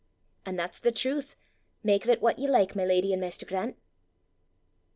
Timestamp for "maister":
3.19-3.45